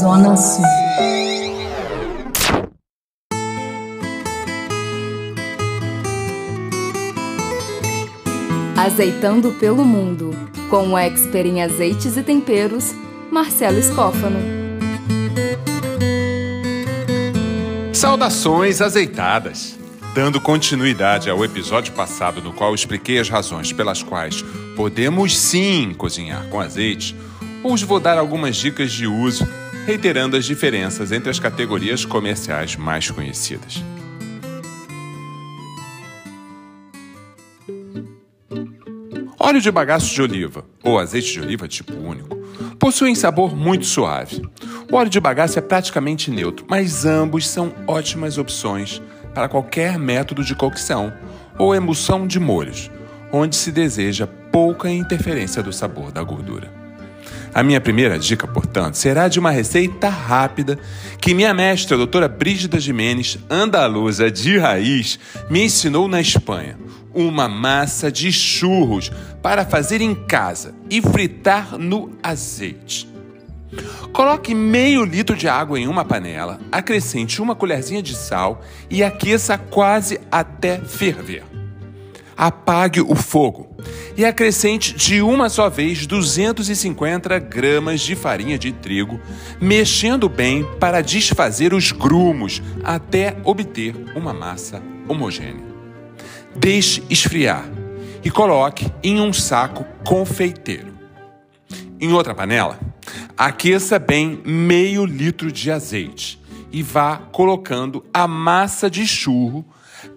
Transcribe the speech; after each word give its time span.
Zona 0.00 0.36
Sul. 0.36 0.64
Azeitando 8.76 9.52
pelo 9.52 9.84
mundo, 9.84 10.30
com 10.68 10.88
o 10.88 10.98
expert 10.98 11.46
em 11.46 11.62
azeites 11.62 12.16
e 12.16 12.22
temperos, 12.22 12.92
Marcelo 13.30 13.78
Escófano. 13.78 14.38
Saudações 17.92 18.80
azeitadas! 18.80 19.83
Dando 20.14 20.40
continuidade 20.40 21.28
ao 21.28 21.44
episódio 21.44 21.92
passado, 21.92 22.40
no 22.40 22.52
qual 22.52 22.72
expliquei 22.72 23.18
as 23.18 23.28
razões 23.28 23.72
pelas 23.72 24.00
quais 24.00 24.42
podemos 24.76 25.36
sim 25.36 25.92
cozinhar 25.92 26.46
com 26.50 26.60
azeite, 26.60 27.16
hoje 27.64 27.84
vou 27.84 27.98
dar 27.98 28.16
algumas 28.16 28.54
dicas 28.54 28.92
de 28.92 29.08
uso, 29.08 29.44
reiterando 29.84 30.36
as 30.36 30.44
diferenças 30.44 31.10
entre 31.10 31.30
as 31.30 31.40
categorias 31.40 32.04
comerciais 32.04 32.76
mais 32.76 33.10
conhecidas. 33.10 33.82
Óleo 39.36 39.60
de 39.60 39.70
bagaço 39.72 40.14
de 40.14 40.22
oliva 40.22 40.64
ou 40.84 40.96
azeite 40.96 41.32
de 41.32 41.40
oliva 41.40 41.66
tipo 41.66 41.92
único 41.92 42.36
possuem 42.78 43.16
sabor 43.16 43.56
muito 43.56 43.84
suave. 43.84 44.42
O 44.92 44.94
óleo 44.94 45.10
de 45.10 45.18
bagaço 45.18 45.58
é 45.58 45.62
praticamente 45.62 46.30
neutro, 46.30 46.64
mas 46.68 47.04
ambos 47.04 47.48
são 47.48 47.74
ótimas 47.88 48.38
opções 48.38 49.02
para 49.34 49.48
qualquer 49.48 49.98
método 49.98 50.44
de 50.44 50.54
cocção 50.54 51.12
ou 51.58 51.74
emulsão 51.74 52.26
de 52.26 52.38
molhos, 52.38 52.90
onde 53.32 53.56
se 53.56 53.72
deseja 53.72 54.26
pouca 54.52 54.88
interferência 54.88 55.62
do 55.62 55.72
sabor 55.72 56.12
da 56.12 56.22
gordura. 56.22 56.84
A 57.54 57.62
minha 57.62 57.80
primeira 57.80 58.18
dica, 58.18 58.48
portanto, 58.48 58.94
será 58.94 59.28
de 59.28 59.38
uma 59.38 59.50
receita 59.50 60.08
rápida 60.08 60.78
que 61.20 61.34
minha 61.34 61.54
mestra, 61.54 61.94
a 61.94 61.98
doutora 61.98 62.28
Brígida 62.28 62.80
Jimenez, 62.80 63.38
andaluza 63.48 64.28
de 64.28 64.58
raiz, 64.58 65.18
me 65.48 65.64
ensinou 65.64 66.08
na 66.08 66.20
Espanha. 66.20 66.76
Uma 67.14 67.48
massa 67.48 68.10
de 68.10 68.32
churros 68.32 69.12
para 69.40 69.64
fazer 69.64 70.00
em 70.00 70.14
casa 70.16 70.74
e 70.90 71.00
fritar 71.00 71.78
no 71.78 72.10
azeite. 72.20 73.13
Coloque 74.14 74.54
meio 74.54 75.04
litro 75.04 75.36
de 75.36 75.48
água 75.48 75.76
em 75.76 75.88
uma 75.88 76.04
panela, 76.04 76.60
acrescente 76.70 77.42
uma 77.42 77.56
colherzinha 77.56 78.00
de 78.00 78.14
sal 78.14 78.62
e 78.88 79.02
aqueça 79.02 79.58
quase 79.58 80.20
até 80.30 80.78
ferver. 80.78 81.42
Apague 82.36 83.00
o 83.00 83.16
fogo 83.16 83.76
e 84.16 84.24
acrescente 84.24 84.94
de 84.94 85.20
uma 85.20 85.48
só 85.48 85.68
vez 85.68 86.06
250 86.06 87.36
gramas 87.40 88.02
de 88.02 88.14
farinha 88.14 88.56
de 88.56 88.70
trigo, 88.70 89.20
mexendo 89.60 90.28
bem 90.28 90.64
para 90.78 91.00
desfazer 91.00 91.74
os 91.74 91.90
grumos 91.90 92.62
até 92.84 93.36
obter 93.42 93.96
uma 94.14 94.32
massa 94.32 94.80
homogênea. 95.08 95.66
Deixe 96.54 97.02
esfriar 97.10 97.68
e 98.22 98.30
coloque 98.30 98.86
em 99.02 99.20
um 99.20 99.32
saco 99.32 99.84
confeiteiro. 100.04 100.94
Em 102.00 102.12
outra 102.12 102.32
panela, 102.32 102.78
Aqueça 103.36 103.98
bem 103.98 104.40
meio 104.44 105.04
litro 105.04 105.50
de 105.50 105.68
azeite 105.68 106.40
e 106.70 106.84
vá 106.84 107.16
colocando 107.16 108.04
a 108.14 108.28
massa 108.28 108.88
de 108.88 109.04
churro, 109.04 109.64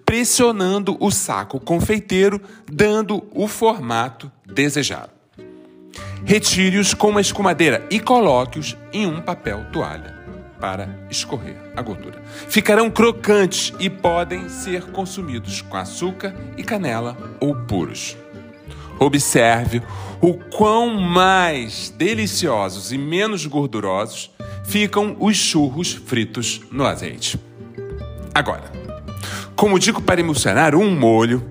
pressionando 0.06 0.96
o 1.00 1.10
saco 1.10 1.58
confeiteiro, 1.58 2.40
dando 2.70 3.26
o 3.32 3.48
formato 3.48 4.30
desejado. 4.46 5.10
Retire-os 6.24 6.94
com 6.94 7.08
uma 7.08 7.20
escumadeira 7.20 7.84
e 7.90 7.98
coloque-os 7.98 8.76
em 8.92 9.06
um 9.06 9.20
papel 9.20 9.64
toalha 9.72 10.16
para 10.60 10.88
escorrer 11.10 11.56
a 11.76 11.82
gordura. 11.82 12.22
Ficarão 12.48 12.88
crocantes 12.88 13.72
e 13.80 13.90
podem 13.90 14.48
ser 14.48 14.82
consumidos 14.92 15.60
com 15.60 15.76
açúcar 15.76 16.34
e 16.56 16.62
canela 16.62 17.16
ou 17.40 17.54
puros. 17.54 18.16
Observe 18.98 19.82
o 20.20 20.34
quão 20.34 21.00
mais 21.00 21.92
deliciosos 21.96 22.92
e 22.92 22.98
menos 22.98 23.46
gordurosos 23.46 24.30
ficam 24.64 25.16
os 25.20 25.36
churros 25.36 25.92
fritos 25.92 26.60
no 26.70 26.84
azeite. 26.84 27.38
Agora, 28.34 28.70
como 29.54 29.78
digo 29.78 30.02
para 30.02 30.20
emulsionar 30.20 30.74
um 30.74 30.90
molho, 30.90 31.42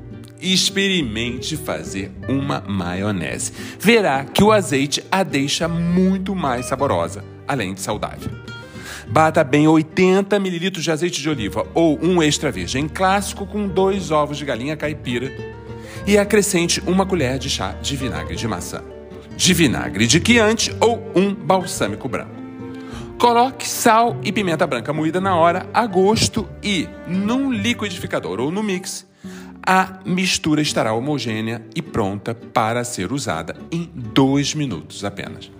experimente 0.41 1.58
fazer 1.58 2.12
uma 2.28 2.62
maionese. 2.62 3.52
Verá 3.79 4.24
que 4.24 4.44
o 4.44 4.52
azeite 4.52 5.03
a 5.12 5.24
deixa 5.24 5.68
muito 5.68 6.35
mais 6.35 6.68
saborosa, 6.68 7.24
além 7.47 7.74
de 7.74 7.81
saudável. 7.81 8.31
Bata 9.08 9.44
bem 9.44 9.68
80 9.68 10.35
ml 10.35 10.69
de 10.69 10.91
azeite 10.91 11.22
de 11.22 11.29
oliva 11.29 11.66
ou 11.74 11.97
um 12.03 12.22
extra 12.22 12.52
virgem 12.52 12.88
clássico 12.88 13.46
com 13.46 13.68
dois 13.68 14.12
ovos 14.12 14.38
de 14.38 14.46
galinha 14.46 14.75
caipira 14.75 15.56
e 16.07 16.18
acrescente 16.18 16.81
uma 16.88 17.06
colher 17.06 17.38
de 17.38 17.50
chá 17.50 17.73
de 17.73 17.97
vinagre 17.97 18.38
de 18.38 18.47
maçã, 18.47 18.81
de 19.35 19.53
vinagre 19.53 20.07
de 20.07 20.22
quiante 20.22 20.73
ou 20.79 21.12
um 21.13 21.35
balsâmico 21.35 22.07
branco. 22.07 22.31
Coloque 23.19 23.68
sal 23.68 24.16
e 24.23 24.31
pimenta 24.31 24.66
branca 24.66 24.94
moída 24.94 25.19
na 25.19 25.35
hora, 25.35 25.67
a 25.73 25.85
gosto, 25.85 26.47
e 26.63 26.88
num 27.07 27.51
liquidificador 27.51 28.40
ou 28.40 28.51
no 28.51 28.63
mix, 28.63 29.06
a 29.66 30.00
mistura 30.06 30.62
estará 30.62 30.94
homogênea 30.94 31.62
e 31.75 31.81
pronta 31.81 32.34
para 32.34 32.85
ser 32.85 33.12
usada 33.12 33.57
em 33.69 33.91
dois 33.94 34.56
minutos 34.56 35.03
apenas. 35.03 35.51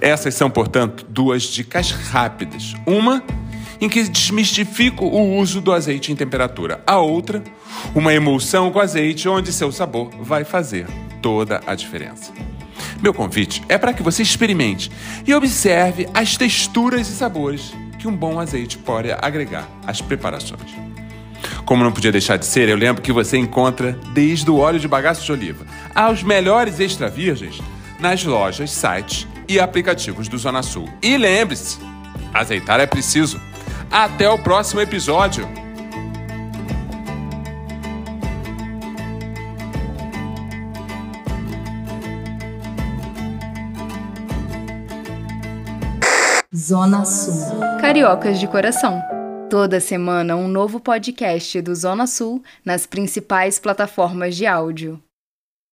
Essas 0.00 0.34
são, 0.34 0.50
portanto, 0.50 1.06
duas 1.08 1.44
dicas 1.44 1.92
rápidas. 1.92 2.74
Uma 2.86 3.22
em 3.80 3.88
que 3.88 4.02
desmistifico 4.08 5.04
o 5.04 5.36
uso 5.38 5.60
do 5.60 5.72
azeite 5.72 6.12
em 6.12 6.16
temperatura. 6.16 6.82
A 6.86 6.98
outra, 6.98 7.42
uma 7.94 8.14
emulsão 8.14 8.70
com 8.70 8.80
azeite 8.80 9.28
onde 9.28 9.52
seu 9.52 9.70
sabor 9.72 10.10
vai 10.20 10.44
fazer 10.44 10.86
toda 11.20 11.60
a 11.66 11.74
diferença. 11.74 12.32
Meu 13.02 13.12
convite 13.12 13.62
é 13.68 13.76
para 13.76 13.92
que 13.92 14.02
você 14.02 14.22
experimente 14.22 14.90
e 15.26 15.34
observe 15.34 16.08
as 16.14 16.36
texturas 16.36 17.08
e 17.08 17.12
sabores 17.12 17.74
que 17.98 18.08
um 18.08 18.16
bom 18.16 18.38
azeite 18.38 18.78
pode 18.78 19.10
agregar 19.12 19.68
às 19.86 20.00
preparações. 20.00 20.74
Como 21.64 21.82
não 21.82 21.92
podia 21.92 22.12
deixar 22.12 22.36
de 22.36 22.46
ser, 22.46 22.68
eu 22.68 22.76
lembro 22.76 23.02
que 23.02 23.12
você 23.12 23.36
encontra 23.38 23.98
desde 24.12 24.50
o 24.50 24.58
óleo 24.58 24.78
de 24.78 24.88
bagaço 24.88 25.24
de 25.24 25.32
oliva 25.32 25.64
aos 25.94 26.22
melhores 26.22 26.80
extra 26.80 27.08
virgens 27.08 27.60
nas 27.98 28.24
lojas, 28.24 28.70
sites 28.70 29.26
e 29.48 29.58
aplicativos 29.58 30.28
do 30.28 30.36
Zona 30.36 30.62
Sul. 30.62 30.88
E 31.02 31.16
lembre-se, 31.16 31.78
azeitar 32.32 32.80
é 32.80 32.86
preciso. 32.86 33.40
Até 33.90 34.28
o 34.28 34.38
próximo 34.38 34.80
episódio. 34.80 35.48
Zona 46.54 47.04
Sul. 47.04 47.60
Cariocas 47.80 48.40
de 48.40 48.46
coração. 48.46 49.02
Toda 49.50 49.80
semana 49.80 50.34
um 50.34 50.48
novo 50.48 50.80
podcast 50.80 51.60
do 51.60 51.74
Zona 51.74 52.06
Sul 52.06 52.42
nas 52.64 52.86
principais 52.86 53.58
plataformas 53.58 54.34
de 54.34 54.46
áudio. 54.46 55.00